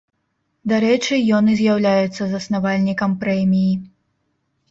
[0.71, 3.73] Дарэчы, ён і з'яўляецца заснавальнікам прэміі.